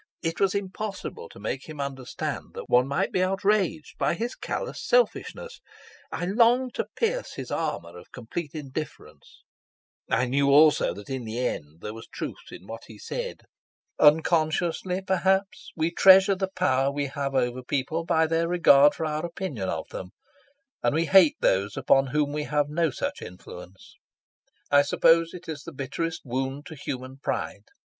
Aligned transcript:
It 0.23 0.39
was 0.39 0.55
impossible 0.55 1.29
to 1.29 1.39
make 1.39 1.69
him 1.69 1.79
understand 1.79 2.55
that 2.55 2.67
one 2.67 2.87
might 2.87 3.11
be 3.11 3.21
outraged 3.21 3.99
by 3.99 4.15
his 4.15 4.33
callous 4.33 4.83
selfishness. 4.83 5.59
I 6.11 6.25
longed 6.25 6.73
to 6.73 6.87
pierce 6.95 7.33
his 7.35 7.51
armour 7.51 7.95
of 7.95 8.11
complete 8.11 8.55
indifference. 8.55 9.43
I 10.09 10.25
knew 10.25 10.49
also 10.49 10.95
that 10.95 11.11
in 11.11 11.23
the 11.23 11.37
end 11.37 11.81
there 11.81 11.93
was 11.93 12.07
truth 12.07 12.45
in 12.49 12.65
what 12.65 12.85
he 12.87 12.97
said. 12.97 13.41
Unconsciously, 13.99 15.03
perhaps, 15.03 15.69
we 15.77 15.91
treasure 15.91 16.33
the 16.33 16.49
power 16.55 16.89
we 16.91 17.05
have 17.05 17.35
over 17.35 17.61
people 17.61 18.03
by 18.03 18.25
their 18.25 18.47
regard 18.47 18.95
for 18.95 19.05
our 19.05 19.23
opinion 19.23 19.69
of 19.69 19.87
them, 19.89 20.13
and 20.81 20.95
we 20.95 21.05
hate 21.05 21.35
those 21.41 21.77
upon 21.77 22.07
whom 22.07 22.31
we 22.33 22.45
have 22.45 22.69
no 22.69 22.89
such 22.89 23.21
influence. 23.21 23.93
I 24.71 24.81
suppose 24.81 25.35
it 25.35 25.47
is 25.47 25.61
the 25.61 25.71
bitterest 25.71 26.21
wound 26.25 26.65
to 26.65 26.75
human 26.75 27.17
pride. 27.17 27.65